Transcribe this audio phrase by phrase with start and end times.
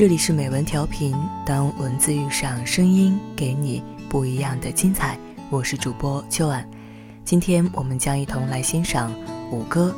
[0.00, 1.14] 这里是美文调频，
[1.44, 5.14] 当文字遇上声音，给你不一样的精彩。
[5.50, 6.66] 我是主播秋晚，
[7.22, 9.14] 今天我们将一同来欣赏
[9.50, 9.94] 五歌，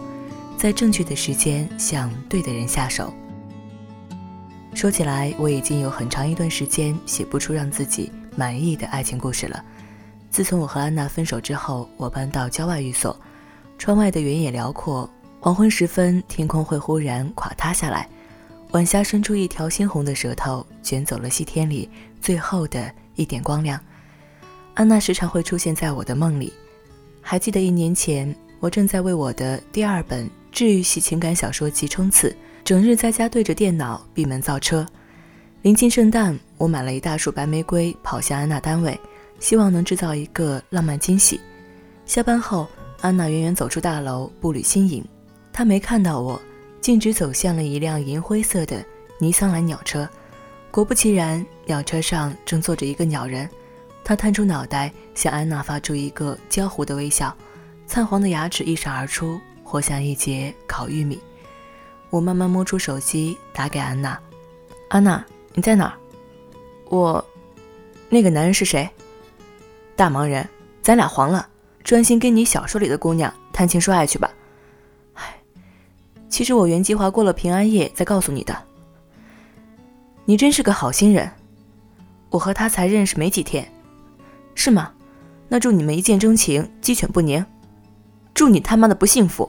[0.56, 3.14] 在正确的时间向对的人下手。
[4.74, 9.64] 说起来，我已经有很长一段时间写不出让自己满意的爱情故事了。
[10.30, 13.16] 自从我和安娜分手之后，我搬到郊外寓所，
[13.78, 15.08] 窗外的原野辽阔，
[15.38, 18.08] 黄昏时分，天空会忽然垮塌下来。
[18.72, 21.88] 晚霞伸出一条鲜红的舌头，卷走了西天里
[22.22, 23.78] 最后的一点光亮。
[24.72, 26.50] 安娜时常会出现在我的梦里。
[27.20, 34.86] 还记得一年前，我正在为我的第二本治愈系情感小说集冲刺，整日在家对着电脑闭门造车。
[35.60, 38.98] 临近圣诞，我买了一大束白玫瑰，跑向安娜单位，
[39.38, 41.38] 希望能制造一个浪漫惊喜。
[42.06, 42.66] 下班后，
[43.02, 45.04] 安娜远远走出大楼，步履轻盈。
[45.52, 46.40] 她没看到我。
[46.82, 48.84] 径直走向了一辆银灰色的
[49.18, 50.06] 尼桑蓝鸟车，
[50.72, 53.48] 果不其然，鸟车上正坐着一个鸟人。
[54.02, 57.32] 他探出脑袋，向安娜发出一个焦糊的微笑，
[57.86, 61.20] 灿黄的牙齿一闪而出，活像一截烤玉米。
[62.10, 64.18] 我慢慢摸出手机，打给安娜
[64.90, 65.94] ：“安娜，你在哪儿？
[66.86, 67.24] 我……
[68.08, 68.90] 那个男人是谁？
[69.94, 70.46] 大忙人，
[70.82, 71.48] 咱俩黄了，
[71.84, 74.28] 专心跟你小说里的姑娘谈情说爱去吧。”
[76.32, 78.56] 其实我原计划过了平安夜再告诉你的。
[80.24, 81.30] 你真是个好心人，
[82.30, 83.70] 我和他才认识没几天，
[84.54, 84.90] 是吗？
[85.46, 87.44] 那祝你们一见钟情，鸡犬不宁。
[88.32, 89.46] 祝你他妈的不幸福！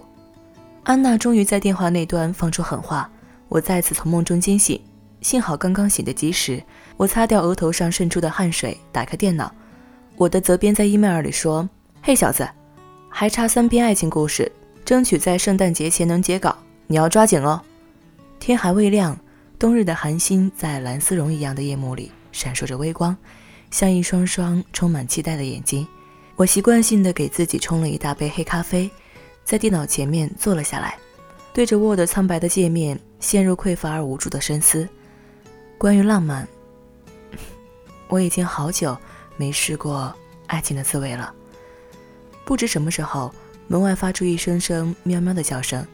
[0.84, 3.10] 安娜终于在电话那端放出狠话，
[3.48, 4.78] 我再次从梦中惊醒，
[5.22, 6.62] 幸好刚刚醒得及时。
[6.98, 9.50] 我擦掉额头上渗出的汗水，打开电脑，
[10.18, 11.70] 我的责编在 email 里说
[12.04, 12.46] ：“嘿，小子，
[13.08, 14.52] 还差三篇爱情故事，
[14.84, 16.54] 争取在圣诞节前能截稿。”
[16.88, 17.62] 你要抓紧哦！
[18.40, 19.18] 天还未亮，
[19.58, 23.16] 冬日的寒星在蓝丝绒一样的夜幕里闪烁着微光，
[23.72, 25.88] 像一双双充满期待的眼睛。
[26.36, 28.90] 我习惯性的给自己冲了一大杯黑咖啡，
[29.46, 30.98] 在电脑前面坐了下来，
[31.54, 34.88] 对着 Word 苍白的界面，陷入匮乏而无助的深思。
[35.78, 36.48] 关于浪漫，
[38.10, 38.98] 我已经好久
[39.38, 40.14] 没试过
[40.48, 41.34] 爱情的滋味了。
[42.44, 43.34] 不知什么时候，
[43.68, 45.86] 门外发出一声声喵喵的叫声。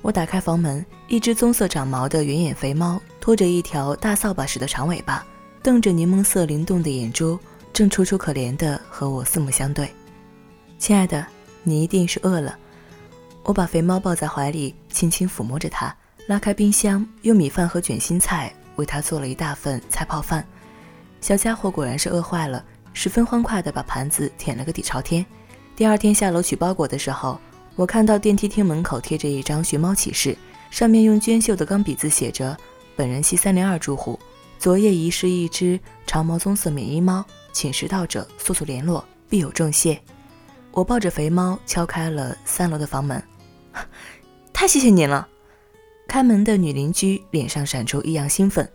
[0.00, 5.26] 我打开房门，一只棕色长毛的圆眼肥猫拖着一条大扫把似的长尾巴，
[5.62, 7.38] 瞪着柠檬色灵动的眼珠，
[7.72, 9.92] 正楚楚可怜地和我四目相对。
[10.78, 11.26] 亲爱的，
[11.64, 12.56] 你一定是饿了。
[13.42, 15.94] 我把肥猫抱在怀里，轻轻抚摸着它，
[16.26, 20.46] 拉开冰箱，用米饭和卷心菜为它做了一大份菜泡饭。
[21.20, 25.26] 小家伙果然是饿坏了，十分欢快地把盘子舔了个底朝天。
[25.74, 27.38] 第二天下楼取包裹的时候。
[27.78, 30.36] 我看到电梯厅门口贴着一张寻猫启事，
[30.68, 32.58] 上面用娟秀的钢笔字写着
[32.96, 34.18] ：“本人系三零二住户，
[34.58, 39.96] 昨夜遗失一只长毛棕色缅因猫，请拾到者速速联络，必有重谢。”
[40.74, 43.22] 我抱着肥猫敲开了三楼的房门，
[44.52, 45.28] 太谢谢您了！
[46.08, 48.68] 开门的女邻居脸上闪出异样兴奋，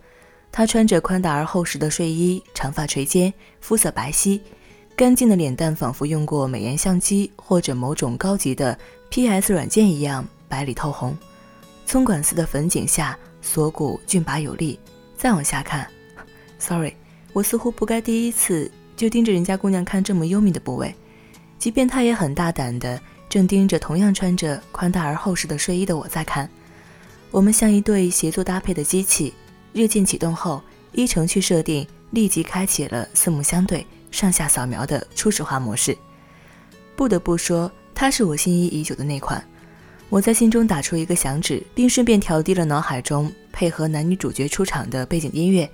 [0.49, 4.39] 她穿着宽大而厚实的睡衣，长发垂肩，肤色白皙。
[4.95, 8.77] 干净的脸蛋仿佛用过美颜相机或者某种高级的
[9.09, 11.17] PS 软件一样白里透红，
[11.85, 14.79] 葱管似的粉颈下锁骨俊拔有力。
[15.17, 15.87] 再往下看
[16.59, 16.93] ，Sorry，
[17.31, 20.93] 我似乎不该第一次就盯着人家姑娘看这么幽密的部位，
[21.57, 26.47] 即便她也很大胆的正盯着同样穿着宽大而厚实的睡衣的我在看。
[27.31, 29.33] 我们像一对协作搭配的机器，
[29.73, 30.61] 日键启动后，
[30.91, 33.85] 依程序设定立即开启了四目相对。
[34.09, 35.97] 上下扫描的初始化模式，
[36.95, 39.43] 不得不说，它是我心仪已久的那款。
[40.07, 45.67] 我在心中打出一个响指，并顺便调低了脑海中配合男女主角出场的背景音乐，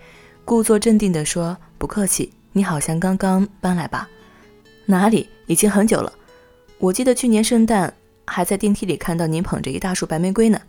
[0.45, 4.07] 故作镇定地说：“不客气，你好像刚刚搬来吧？
[4.85, 5.27] 哪里？
[5.47, 6.13] 已经很久了。
[6.77, 7.93] 我记得去年圣诞
[8.25, 10.61] 还在电梯里看到您捧着一大束白玫瑰呢。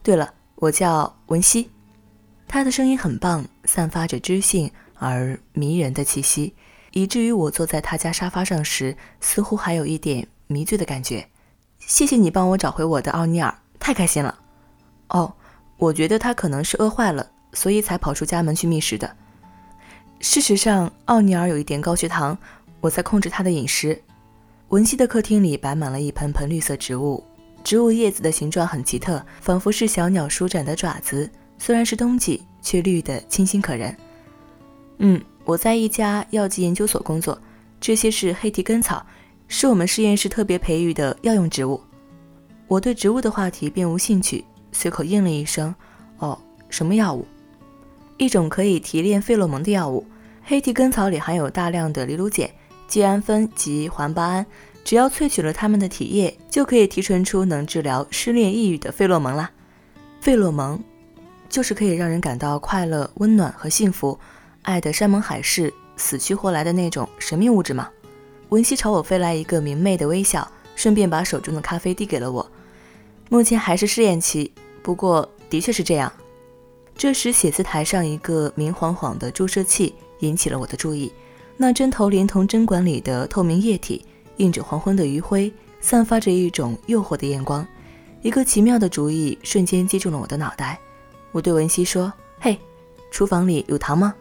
[0.00, 1.68] 对了，我叫文熙。”
[2.46, 4.70] 他的声音很棒，散发着知性
[5.00, 6.54] 而迷人的气息。
[6.92, 11.26] 以至于我坐在他家沙发上时，似乎还有一点迷醉的感觉。
[11.78, 14.38] 谢谢你帮我找回我的奥尼尔，太开心了。
[15.08, 15.32] 哦，
[15.76, 19.16] 我觉得他可能是饿坏了，所以才跑出家门去觅食的。
[20.20, 22.36] 事实上，奥尼尔有一点高血糖，
[22.80, 24.00] 我在控制他的饮食。
[24.68, 27.24] 文熙的客厅里摆满了一盆盆绿色植物，
[27.64, 31.30] 植物叶子的形状很奇特，仿佛是小鸟舒展的爪子。
[31.56, 33.96] 虽然是冬季，却绿得清新可人。
[35.00, 35.20] 嗯。
[35.46, 37.36] 我在一家药剂研究所工作，
[37.80, 39.04] 这些是黑提根草，
[39.48, 41.80] 是我们实验室特别培育的药用植物。
[42.68, 45.74] 我对植物的话题并无兴趣，随口应了一声
[46.20, 46.38] ：“哦，
[46.68, 47.26] 什么药物？”
[48.16, 50.06] 一种可以提炼费洛蒙的药物。
[50.44, 52.48] 黑提根草里含有大量的藜芦碱、
[52.86, 54.46] 季氨酚及环巴胺，
[54.84, 59.50] 只要萃取了它们的体液，就可以提纯出能治疗失恋抑郁的费洛蒙啦。
[60.20, 60.80] 费洛蒙
[61.48, 64.16] 就是可以让人感到快乐、温暖和幸福、
[64.62, 67.88] 爱的山盟海誓、死去活来的那种神秘物质吗？
[68.50, 72.50] 文熙朝我飞来一个明媚的微笑，顺便把手中的咖啡递给了我。
[73.28, 74.52] 目前还是试验期，
[74.82, 76.12] 不过的确是这样。
[76.96, 81.12] 这时，写字台上一个明晃晃的注射器引起了我的注意。
[81.56, 84.04] 那针头连同针管里的透明液体，
[84.36, 87.66] 映着黄昏的余晖，散发着一种诱惑的艳光。
[88.20, 90.78] 一个奇妙的主意瞬间击中了我的脑袋。
[91.32, 92.58] 我对文熙说：“嘿，
[93.10, 94.14] 厨房里有糖吗？”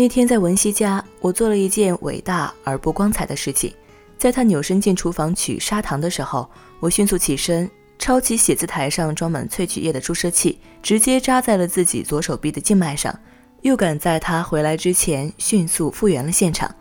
[0.00, 3.70] 那天在文熙家，我做了一件伟大而不光彩的事情。
[4.16, 6.48] 在他扭身进厨房取砂糖的时候，
[6.80, 7.70] 我迅速起身。
[7.98, 13.14] 抄起写字台上装满萃取液的注射器，直接扎在了自己左手臂的静脉上，
[13.60, 16.74] 又赶在他回来之前迅速复原了现场，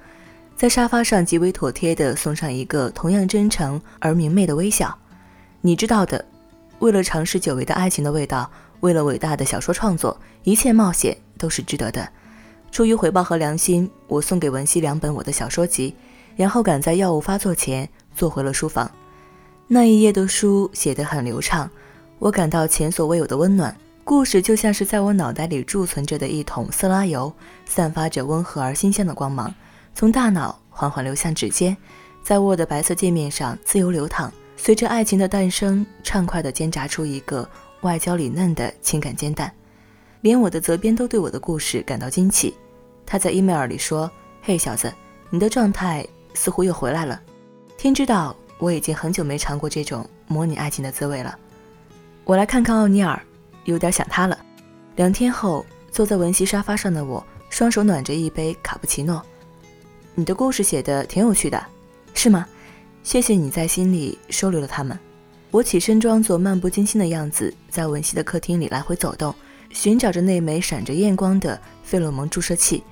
[0.56, 4.98] 在沙发上极为妥帖地送上一个同样真诚而明媚的微笑。
[5.60, 6.24] 你知道的，
[6.80, 8.50] 为了尝试久违的爱情的味道，
[8.80, 12.10] 为了伟大的小说创作，一切冒险都是值得的。
[12.71, 15.95] 出于回报和良心，我送给文熙两本我的小说集，
[16.36, 18.89] 然后赶在药物发作前坐回了书房。
[19.68, 21.69] 那一页的书写得很流畅，
[22.19, 23.75] 我感到前所未有的温暖。
[24.04, 27.31] 故事就像是在我脑袋里贮存着的一桶色拉油，
[27.66, 29.54] 散发着温和而新鲜的光芒，
[29.94, 31.77] 从大脑缓缓流向指尖，
[32.24, 34.31] 在我的白色界面上自由流淌。
[34.57, 37.48] 随着爱情的诞生，畅快地煎炸出一个
[37.81, 39.54] 外焦里嫩的情感煎蛋。
[40.21, 42.56] 连我的责编都对我的故事感到惊奇。
[43.06, 44.10] 他在 email 里说
[44.42, 44.94] ：“嘿，小子，
[45.30, 47.21] 你的状态似乎又回来了。”
[47.77, 48.36] 天知道。
[48.60, 51.39] 我已经很久没尝过这种模拟爱情的滋味了。
[52.25, 53.18] 我来看看奥尼尔，
[53.63, 54.38] 有点想他了。
[54.98, 59.24] 两天后，坐在文熙沙发上的我，双手暖着一杯卡布奇诺。
[60.13, 61.65] 你的故事写的挺有趣的，
[62.13, 62.45] 是吗？
[63.01, 65.00] 谢谢你在心里收留了他们。
[65.51, 69.33] 我起身装作漫不经心的样子，在文熙的客厅里来回走动，
[69.69, 72.83] 寻找着那枚闪着艳光的费洛蒙注射器。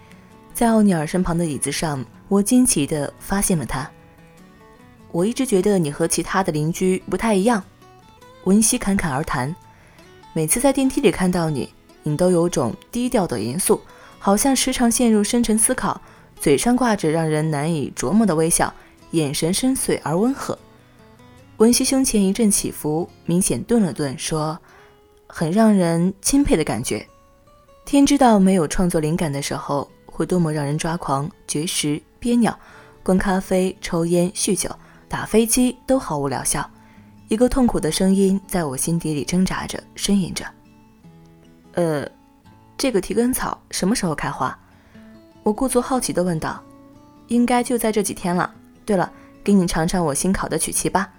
[0.53, 3.89] 在奥尼尔身旁的椅子上，我惊奇地发现了它。
[5.11, 7.63] 我一直觉得你和其他的邻居不太一样，
[8.43, 9.55] 文熙侃侃而谈。
[10.33, 13.81] 每次在电梯里看到你，你都有种低调的严肃，
[14.19, 15.99] 好像时常陷入深沉思考，
[16.39, 18.73] 嘴上挂着让人难以琢磨的微笑，
[19.11, 20.57] 眼神深邃而温和。
[21.57, 24.59] 文熙胸前一阵起伏，明显顿了顿，说
[25.27, 27.05] ：“很让人钦佩的感觉。
[27.85, 32.57] 天知道没有创作灵感的时候会多么让人抓狂、绝食、憋尿，
[33.03, 34.69] 灌咖啡、抽烟、酗酒。”
[35.09, 36.69] 打飞机都毫无疗效，
[37.29, 40.45] 一个痛苦的声音在我心底里挣扎着、呻吟着。
[41.75, 42.05] 呃，
[42.77, 44.59] 这个提根草什么时候开花？
[45.43, 46.61] 我故作好奇地问道。
[47.29, 48.53] 应该就在这几天了。
[48.85, 49.09] 对了，
[49.45, 51.09] 给你尝尝我新烤的曲奇吧。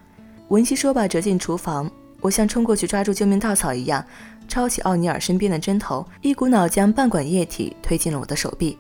[0.49, 1.91] 文熙说罢，折进厨房。
[2.21, 4.05] 我像冲过去抓住救命稻草一样，
[4.49, 8.79] 抄起奥尼尔身边的针头，一股脑将半管液体推进了我的手臂。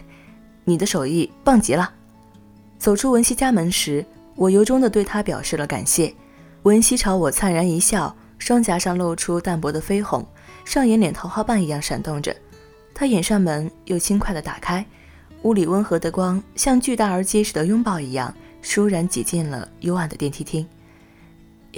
[0.64, 1.92] 你的手艺棒极了。
[2.78, 4.04] 走出文熙家门时。
[4.38, 6.14] 我由衷地对他表示了感谢。
[6.62, 10.24] 文熙朝我灿然一笑，双颊上露出淡薄的绯红，
[10.64, 12.32] 上眼脸桃花瓣一样闪动着。
[12.94, 14.86] 他掩上门，又轻快地打开，
[15.42, 18.32] 屋里温和的光像巨大而结实的拥抱一样，
[18.62, 20.64] 倏然挤进了幽暗的电梯厅。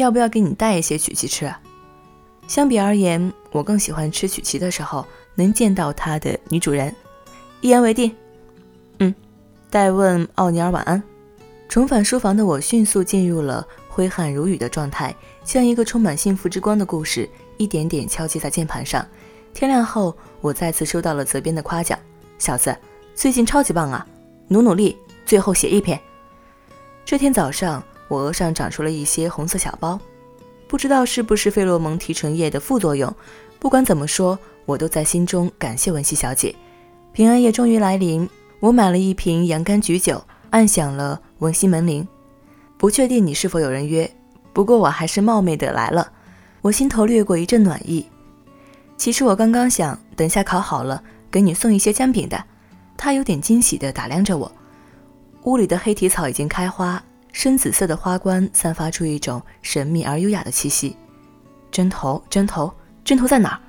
[0.01, 1.53] 要不要给你带一些曲奇吃？
[2.49, 6.95] 相比而言，我更喜欢吃曲奇的时候能见到它的女主人。
[7.61, 8.11] 一言为定。
[9.01, 9.15] 嗯，
[9.69, 11.03] 代问奥尼尔晚安。
[11.69, 15.15] 重返书房的我，迅速进入了挥汗如雨的状态，
[15.45, 17.29] 像一个充满幸福之光的故事，
[17.59, 19.07] 一点点敲击在键盘上。
[19.53, 21.99] 天亮后，我再次收到了责编的夸奖
[22.39, 22.75] ：“小子，
[23.15, 24.07] 最近超级棒啊，
[24.49, 26.01] 努努力，最后写一篇。”
[27.05, 29.99] 这天早上，我额上长出了一些红色小包，
[30.67, 33.15] 不知道是不是费洛蒙提纯液的副作用。
[33.61, 34.37] 不管怎么说，
[34.67, 36.53] 我都在心中感谢文熙小姐。
[37.13, 40.23] 平安夜终于来临，我买了一瓶洋甘菊酒。
[40.51, 42.05] 按响了文熙门铃，
[42.77, 44.11] 不确定你是否有人约，
[44.53, 46.11] 不过我还是冒昧的来了。
[46.61, 48.05] 我心头掠过一阵暖意。
[48.97, 51.01] 其实我刚刚想等下烤好了
[51.31, 52.45] 给你送一些姜饼的。
[52.97, 54.51] 他有点惊喜地打量着我。
[55.45, 57.01] 屋里的黑提草已经开花，
[57.33, 60.97] 深紫色的花冠散发出一种神秘而优雅的气息。
[61.71, 62.73] 针头，针头，
[63.05, 63.61] 针头在哪儿？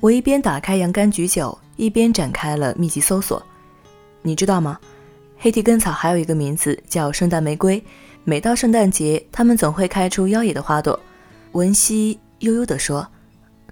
[0.00, 3.44] 我一边打开洋甘菊酒，一边展开了密集搜索。
[4.22, 4.78] 你知道吗？
[5.36, 7.82] 黑提根草还有一个名字叫圣诞玫瑰，
[8.24, 10.98] 每到圣诞节，它们总会开出妖冶的花朵。
[11.52, 13.06] 文熙悠悠地说，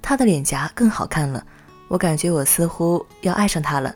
[0.00, 1.44] 她的脸颊更好看了。
[1.88, 3.94] 我感觉我似乎要爱上他了。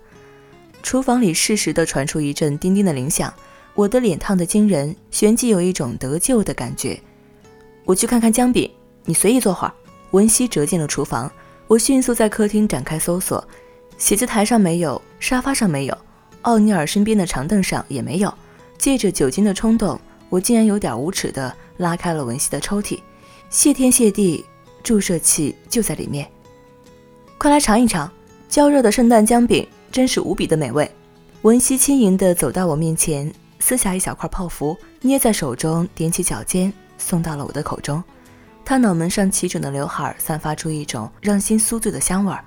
[0.83, 3.33] 厨房里适时地传出一阵叮叮的铃响，
[3.75, 7.01] 我的脸烫得惊人，旋即有一种得救的感觉。
[7.85, 8.71] 我去看看姜饼，
[9.05, 9.73] 你随意坐会儿。
[10.13, 11.31] 文熙折进了厨房，
[11.67, 13.43] 我迅速在客厅展开搜索，
[13.97, 15.99] 写字台上没有，沙发上没有，
[16.43, 18.33] 奥尼尔身边的长凳上也没有。
[18.79, 19.99] 借着酒精的冲动，
[20.29, 23.01] 我竟然有点无耻地拉开了文熙的抽屉，
[23.49, 24.45] 谢天谢地，
[24.83, 26.29] 注射器就在里面。
[27.39, 28.11] 快来尝一尝
[28.49, 29.67] 焦热的圣诞姜饼。
[29.93, 30.91] 真是无比的美味。
[31.43, 33.31] 文熙轻盈地走到我面前，
[33.63, 38.03] 撕下一小块泡芙，捏在手中，踮起脚尖，送到了我的口中。
[38.65, 42.45] 他脑门上齐整的刘海散发出一种让心酥醉的香味儿。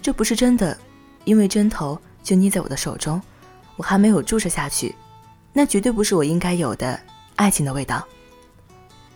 [0.00, 0.76] 这不是真的，
[1.24, 3.20] 因为针头就捏在我的手中，
[3.76, 4.94] 我还没有注射下去。
[5.52, 6.98] 那绝对不是我应该有的
[7.36, 8.02] 爱情的味道。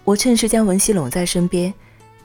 [0.05, 1.73] 我趁势将文熙拢在身边，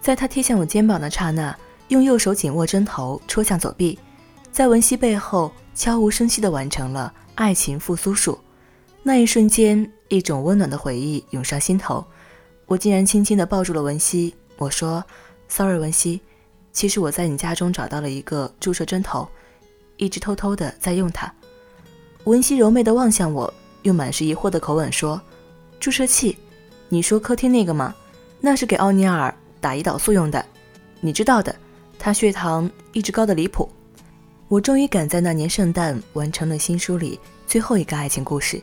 [0.01, 3.97] 在他贴向我肩膀的刹那，用右手紧握针头，戳向左臂。
[4.51, 8.37] 在文熙背后悄无声息地完成了爱情复苏术，
[9.07, 12.05] 那一瞬间，一种温暖的回忆涌上心头，
[12.65, 14.35] 我竟然轻轻地抱住了文熙。
[14.57, 15.01] 我说
[15.47, 16.19] ：“Sorry，文熙，
[16.73, 19.25] 其实我在你家中找到了一个注射针头，
[19.95, 21.33] 一直偷偷的在用它。”
[22.27, 25.21] 文熙柔媚地望向我，用满是疑惑的口吻说
[25.79, 26.37] ：“注射器？
[26.89, 27.95] 你说客厅那个吗？
[28.41, 30.45] 那是给奥尼尔打胰岛素用的，
[30.99, 31.55] 你知道的，
[31.97, 33.69] 他血糖一直高的离谱。”
[34.49, 38.61] 我终于赶在那年圣诞完成了新书里最后一个爱情故事。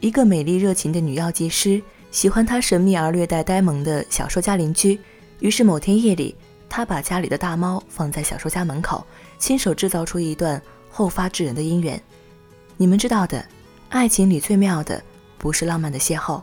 [0.00, 5.00] 一个美丽热情的女药剂师喜欢她神秘而略带呆萌的小说家邻居，
[5.40, 6.36] 于是某天夜里，
[6.68, 9.06] 她把家里的大猫放在小说家门口，
[9.38, 10.60] 亲手制造出一段
[10.90, 12.00] 后发制人的姻缘。
[12.76, 13.44] 你们知道的，
[13.88, 15.02] 爱情里最妙的
[15.38, 16.42] 不是浪漫的邂逅，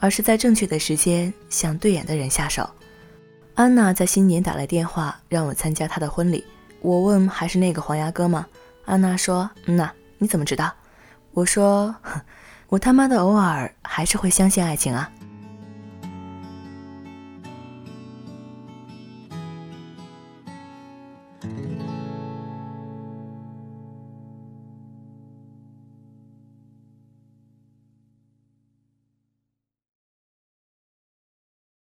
[0.00, 2.68] 而是在正确的时间向对眼的人下手。
[3.54, 6.44] 安娜在新年打来电话，让我参加她的婚礼。
[6.80, 8.46] 我问：“还是那个黄牙哥吗？”
[8.84, 10.72] 安娜说：“嗯呐，你怎么知道？”
[11.32, 11.94] 我说
[12.68, 15.10] ：“我他妈的偶尔还是会相信爱情啊。”